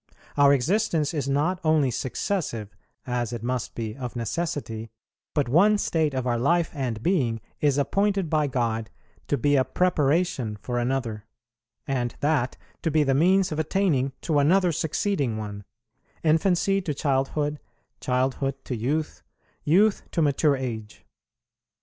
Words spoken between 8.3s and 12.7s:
God to be a preparation for another; and that